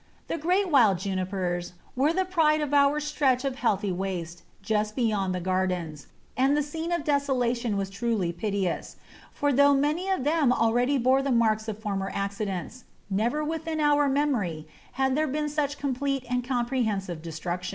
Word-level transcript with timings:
The 0.29 0.37
great 0.39 0.67
wild 0.71 0.97
Junipers 0.97 1.73
were 1.95 2.11
the 2.11 2.25
pride 2.25 2.59
of 2.59 2.73
our 2.73 2.99
stretch 2.99 3.45
of 3.45 3.57
heathy 3.57 3.91
waste 3.91 4.41
just 4.63 4.95
beyond 4.95 5.35
the 5.35 5.39
garden, 5.39 5.95
and 6.35 6.57
the 6.57 6.63
scene 6.63 6.91
of 6.91 7.03
desolation 7.03 7.77
was 7.77 7.87
truly 7.91 8.33
piteous, 8.33 8.95
for 9.31 9.53
though 9.53 9.75
many 9.75 10.09
of 10.09 10.23
them 10.23 10.51
already 10.51 10.97
bore 10.97 11.21
the 11.21 11.29
marks 11.29 11.67
of 11.67 11.77
former 11.77 12.09
accidents, 12.15 12.85
never 13.11 13.43
within 13.43 13.79
our 13.79 14.09
memory 14.09 14.67
had 14.93 15.13
there 15.15 15.27
been 15.27 15.47
such 15.49 15.77
complete 15.77 16.25
and 16.27 16.43
comprehensive 16.43 17.21
destruction. 17.21 17.69